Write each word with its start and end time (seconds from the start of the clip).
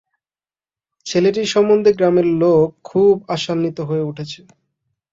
ছেলেটির 1.05 1.47
সম্বন্ধে 1.47 1.91
গ্রামের 1.93 2.27
লোক 2.41 2.67
খুব 2.83 3.13
আশান্বিত 3.35 3.77
হয়ে 3.89 4.07
উঠেছে। 4.09 4.39